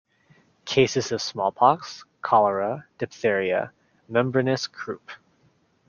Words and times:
Cases 0.65 1.11
of 1.11 1.21
smallpox, 1.21 2.05
cholera, 2.23 2.87
diphtheria, 2.97 3.71
membranous 4.09 4.65
croup. 4.65 5.11